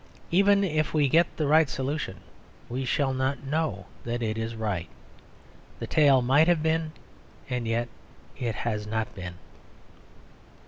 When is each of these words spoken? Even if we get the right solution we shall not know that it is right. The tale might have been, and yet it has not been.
Even 0.31 0.63
if 0.63 0.95
we 0.95 1.07
get 1.07 1.27
the 1.37 1.45
right 1.45 1.69
solution 1.69 2.21
we 2.69 2.85
shall 2.85 3.13
not 3.13 3.43
know 3.43 3.85
that 4.03 4.23
it 4.23 4.35
is 4.35 4.55
right. 4.55 4.89
The 5.77 5.85
tale 5.85 6.23
might 6.23 6.47
have 6.47 6.63
been, 6.63 6.93
and 7.51 7.67
yet 7.67 7.87
it 8.35 8.55
has 8.55 8.87
not 8.87 9.13
been. 9.13 9.35